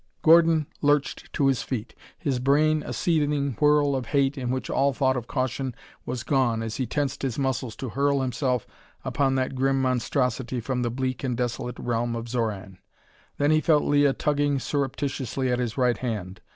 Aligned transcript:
Gordon 0.23 0.65
lurched 0.81 1.31
to 1.33 1.45
his 1.45 1.61
feet, 1.61 1.93
his 2.17 2.39
brain 2.39 2.81
a 2.83 2.91
seething 2.91 3.51
whirl 3.59 3.95
of 3.95 4.07
hate 4.07 4.35
in 4.35 4.49
which 4.49 4.67
all 4.67 4.93
thought 4.93 5.15
of 5.15 5.27
caution 5.27 5.75
was 6.07 6.23
gone 6.23 6.63
as 6.63 6.77
he 6.77 6.87
tensed 6.87 7.21
his 7.21 7.37
muscles 7.37 7.75
to 7.75 7.89
hurl 7.89 8.21
himself 8.21 8.65
upon 9.05 9.35
that 9.35 9.53
grim 9.53 9.79
monstrosity 9.79 10.59
from 10.59 10.81
the 10.81 10.89
bleak 10.89 11.23
and 11.23 11.37
desolate 11.37 11.77
realm 11.77 12.15
of 12.15 12.25
Xoran. 12.29 12.79
Then 13.37 13.51
he 13.51 13.61
felt 13.61 13.83
Leah 13.83 14.13
tugging 14.13 14.57
surreptitiously 14.57 15.51
at 15.51 15.59
his 15.59 15.77
right 15.77 15.99
hand. 15.99 16.41